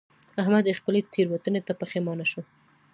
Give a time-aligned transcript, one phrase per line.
[0.41, 2.41] احمد خپلې تېروتنې ته پښېمانه شو.